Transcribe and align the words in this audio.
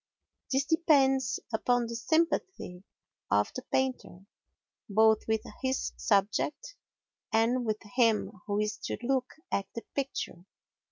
This 0.51 0.65
depends 0.65 1.39
upon 1.53 1.85
the 1.85 1.95
sympathy 1.95 2.83
of 3.29 3.51
the 3.55 3.61
painter 3.71 4.21
both 4.89 5.27
with 5.27 5.43
his 5.61 5.91
subject 5.95 6.75
and 7.31 7.67
with 7.67 7.83
him 7.97 8.31
who 8.47 8.57
is 8.59 8.77
to 8.85 8.97
look 9.03 9.31
at 9.51 9.67
the 9.75 9.83
picture. 9.93 10.43